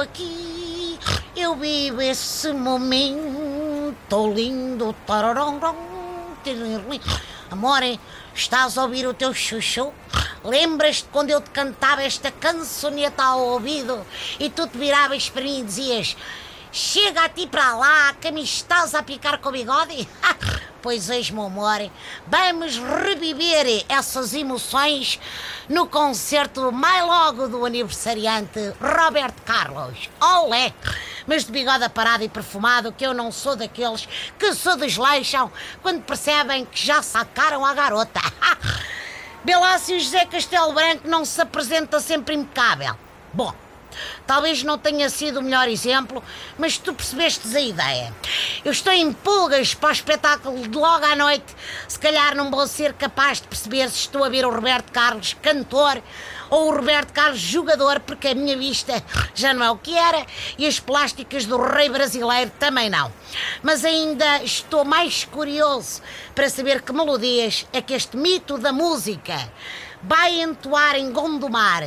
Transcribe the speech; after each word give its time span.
aqui, 0.00 0.98
eu 1.36 1.54
vivo 1.56 2.00
esse 2.00 2.52
momento 2.52 4.32
lindo. 4.34 4.94
Amor, 7.50 7.82
estás 8.34 8.78
a 8.78 8.82
ouvir 8.82 9.06
o 9.06 9.14
teu 9.14 9.34
chuchu? 9.34 9.92
Lembras-te 10.42 11.08
quando 11.10 11.30
eu 11.30 11.40
te 11.40 11.50
cantava 11.50 12.02
esta 12.02 12.30
cançoneta 12.30 13.22
ao 13.22 13.40
ouvido 13.40 14.06
e 14.38 14.48
tu 14.48 14.66
te 14.66 14.78
viravas 14.78 15.28
para 15.28 15.42
mim 15.42 15.60
e 15.60 15.64
dizias 15.64 16.16
Chega 16.72 17.24
a 17.24 17.28
ti 17.28 17.48
para 17.48 17.74
lá 17.74 18.14
que 18.20 18.30
me 18.30 18.42
estás 18.42 18.94
a 18.94 19.02
picar 19.02 19.38
com 19.38 19.48
o 19.48 19.52
bigode? 19.52 20.08
Pois 20.82 21.30
meu 21.30 21.44
amor, 21.44 21.90
vamos 22.26 22.78
reviver 22.78 23.84
essas 23.86 24.32
emoções 24.32 25.20
no 25.68 25.86
concerto 25.86 26.72
mais 26.72 27.04
logo 27.04 27.48
do 27.48 27.66
aniversariante 27.66 28.72
Roberto 28.80 29.42
Carlos. 29.42 30.08
Olé! 30.18 30.72
Mas 31.26 31.44
de 31.44 31.52
bigode 31.52 31.84
aparado 31.84 32.24
e 32.24 32.30
perfumado, 32.30 32.92
que 32.92 33.04
eu 33.04 33.12
não 33.12 33.30
sou 33.30 33.56
daqueles 33.56 34.08
que 34.38 34.54
se 34.54 34.76
desleixam 34.76 35.52
quando 35.82 36.02
percebem 36.02 36.64
que 36.64 36.86
já 36.86 37.02
sacaram 37.02 37.64
a 37.66 37.74
garota. 37.74 38.20
Belácio 39.44 40.00
José 40.00 40.24
Castelo 40.24 40.72
Branco 40.72 41.06
não 41.06 41.26
se 41.26 41.42
apresenta 41.42 42.00
sempre 42.00 42.34
impecável. 42.34 42.96
Bom, 43.34 43.54
Talvez 44.26 44.62
não 44.62 44.78
tenha 44.78 45.10
sido 45.10 45.40
o 45.40 45.42
melhor 45.42 45.68
exemplo, 45.68 46.22
mas 46.58 46.78
tu 46.78 46.94
percebestes 46.94 47.54
a 47.54 47.60
ideia. 47.60 48.14
Eu 48.62 48.72
estou 48.72 48.92
em 48.92 49.10
pulgas 49.10 49.72
para 49.72 49.88
o 49.88 49.92
espetáculo 49.92 50.68
de 50.68 50.76
logo 50.76 51.02
à 51.06 51.16
noite. 51.16 51.56
Se 51.88 51.98
calhar 51.98 52.34
não 52.34 52.50
vou 52.50 52.66
ser 52.66 52.92
capaz 52.92 53.40
de 53.40 53.48
perceber 53.48 53.88
se 53.88 54.00
estou 54.00 54.22
a 54.22 54.28
ver 54.28 54.44
o 54.44 54.50
Roberto 54.50 54.92
Carlos 54.92 55.34
cantor 55.40 56.02
ou 56.50 56.68
o 56.68 56.76
Roberto 56.76 57.10
Carlos 57.10 57.38
jogador, 57.38 58.00
porque 58.00 58.28
a 58.28 58.34
minha 58.34 58.58
vista 58.58 59.02
já 59.34 59.54
não 59.54 59.64
é 59.64 59.70
o 59.70 59.78
que 59.78 59.96
era 59.96 60.26
e 60.58 60.66
as 60.66 60.78
plásticas 60.78 61.46
do 61.46 61.56
rei 61.56 61.88
brasileiro 61.88 62.52
também 62.58 62.90
não. 62.90 63.10
Mas 63.62 63.82
ainda 63.82 64.42
estou 64.42 64.84
mais 64.84 65.24
curioso 65.24 66.02
para 66.34 66.50
saber 66.50 66.82
que 66.82 66.92
melodias 66.92 67.66
é 67.72 67.80
que 67.80 67.94
este 67.94 68.14
mito 68.18 68.58
da 68.58 68.74
música 68.74 69.50
vai 70.02 70.40
entoar 70.40 70.96
em 70.96 71.12
Gondomar. 71.12 71.82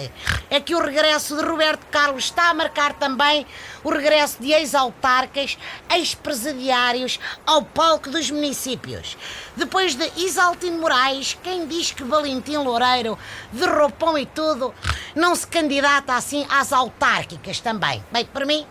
É 0.49 0.59
que 0.59 0.75
o 0.75 0.83
regresso 0.83 1.35
de 1.35 1.43
Roberto 1.43 1.85
Carlos 1.87 2.25
está 2.25 2.49
a 2.49 2.53
marcar 2.53 2.93
também 2.93 3.45
o 3.83 3.89
regresso 3.89 4.41
de 4.41 4.51
ex-autarcas, 4.51 5.57
ex-presidiários 5.91 7.19
ao 7.45 7.63
palco 7.63 8.09
dos 8.09 8.31
municípios. 8.31 9.17
Depois 9.55 9.95
de 9.95 10.09
Isaltino 10.17 10.79
Moraes, 10.79 11.37
quem 11.43 11.67
diz 11.67 11.91
que 11.91 12.03
Valentim 12.03 12.57
Loureiro, 12.57 13.17
de 13.51 13.65
roupão 13.65 14.17
e 14.17 14.25
tudo, 14.25 14.73
não 15.15 15.35
se 15.35 15.45
candidata 15.47 16.13
assim 16.13 16.45
às 16.49 16.71
autárquicas 16.71 17.59
também? 17.59 18.03
Bem, 18.11 18.25
para 18.25 18.45
mim. 18.45 18.65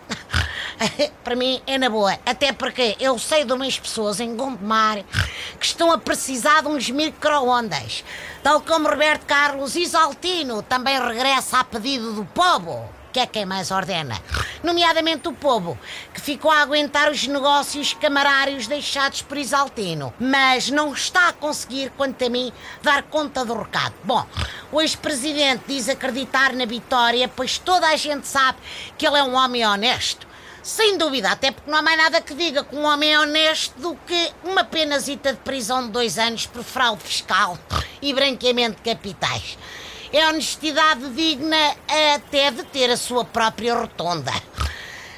para 1.23 1.35
mim 1.35 1.61
é 1.65 1.77
na 1.77 1.89
boa. 1.89 2.17
Até 2.25 2.51
porque 2.51 2.95
eu 2.99 3.17
sei 3.19 3.45
de 3.45 3.53
umas 3.53 3.79
pessoas 3.79 4.19
em 4.19 4.35
Gondomar 4.35 5.03
que 5.59 5.65
estão 5.65 5.91
a 5.91 5.97
precisar 5.97 6.61
de 6.61 6.67
uns 6.67 6.89
micro-ondas. 6.89 8.03
Tal 8.41 8.61
como 8.61 8.89
Roberto 8.89 9.25
Carlos 9.25 9.75
Isaltino 9.75 10.61
também 10.61 10.99
regressa 10.99 11.59
a 11.59 11.63
pedido 11.63 12.13
do 12.13 12.25
povo. 12.25 12.87
Que 13.11 13.19
é 13.19 13.27
quem 13.27 13.45
mais 13.45 13.69
ordena, 13.69 14.19
nomeadamente 14.63 15.27
o 15.27 15.33
povo, 15.33 15.77
que 16.11 16.19
ficou 16.19 16.49
a 16.49 16.61
aguentar 16.61 17.11
os 17.11 17.27
negócios 17.27 17.93
camarários 17.93 18.65
deixados 18.65 19.21
por 19.21 19.37
Isaltino, 19.37 20.11
mas 20.19 20.71
não 20.71 20.91
está 20.91 21.29
a 21.29 21.33
conseguir, 21.33 21.91
quanto 21.95 22.25
a 22.25 22.29
mim, 22.29 22.51
dar 22.81 23.03
conta 23.03 23.45
do 23.45 23.53
recado. 23.53 23.93
Bom, 24.03 24.25
o 24.71 24.81
ex-presidente 24.81 25.65
diz 25.67 25.87
acreditar 25.87 26.53
na 26.53 26.65
vitória, 26.65 27.27
pois 27.27 27.59
toda 27.59 27.87
a 27.87 27.95
gente 27.95 28.27
sabe 28.27 28.57
que 28.97 29.05
ele 29.05 29.19
é 29.19 29.23
um 29.23 29.35
homem 29.35 29.63
honesto 29.63 30.22
sem 30.63 30.97
dúvida, 30.97 31.29
até 31.29 31.51
porque 31.51 31.69
não 31.69 31.77
há 31.77 31.81
mais 31.81 31.97
nada 31.97 32.21
que 32.21 32.33
diga 32.33 32.63
que 32.63 32.73
um 32.73 32.85
homem 32.85 33.13
é 33.13 33.19
honesto 33.19 33.77
do 33.79 33.95
que 34.07 34.31
uma 34.45 34.63
penazita 34.63 35.33
de 35.33 35.39
prisão 35.39 35.85
de 35.85 35.91
dois 35.91 36.17
anos 36.17 36.45
por 36.45 36.63
fraude 36.63 37.03
fiscal 37.03 37.59
e 38.01 38.13
branqueamento 38.13 38.81
de 38.81 38.93
capitais. 38.93 39.57
É 40.13 40.25
honestidade 40.29 41.09
digna 41.09 41.75
até 42.15 42.49
de 42.49 42.63
ter 42.63 42.89
a 42.89 42.95
sua 42.95 43.25
própria 43.25 43.75
rotonda. 43.75 44.31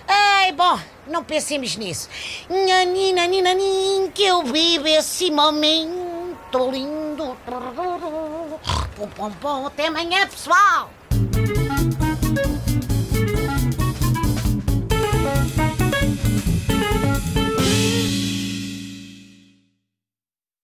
Ei, 0.08 0.52
bom, 0.54 0.80
não 1.06 1.24
pensemos 1.24 1.76
nisso. 1.76 2.10
Nhanina, 2.50 3.28
ninanin, 3.28 4.10
que 4.14 4.24
eu 4.24 4.42
vivo 4.44 4.88
esse 4.88 5.30
momento 5.30 6.72
lindo. 6.72 7.38
Pum, 8.96 9.08
pum, 9.10 9.32
pum. 9.32 9.68
Até 9.68 9.88
amanhã, 9.88 10.28
pessoal! 10.28 10.90